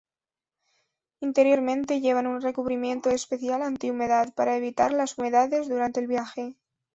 [1.19, 6.55] Interiormente llevan un recubrimiento especial anti-humedad, para evitar las humedades durante el viaje.